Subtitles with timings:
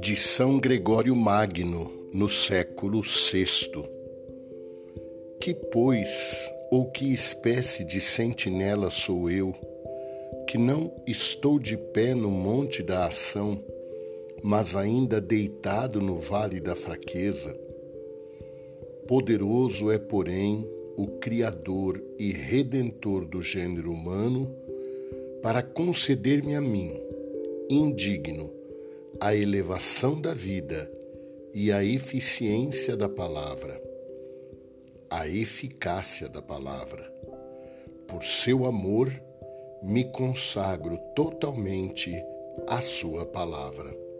[0.00, 3.84] De São Gregório Magno, no século VI.
[5.40, 9.54] Que, pois, ou que espécie de sentinela sou eu,
[10.48, 13.62] que não estou de pé no monte da ação,
[14.42, 17.56] mas ainda deitado no vale da fraqueza?
[19.06, 24.61] Poderoso é, porém, o Criador e Redentor do gênero humano
[25.42, 26.98] para conceder-me a mim,
[27.68, 28.52] indigno,
[29.20, 30.90] a elevação da vida
[31.52, 33.82] e a eficiência da palavra,
[35.10, 37.12] a eficácia da palavra.
[38.06, 39.12] Por seu amor,
[39.82, 42.14] me consagro totalmente
[42.68, 44.11] à Sua palavra.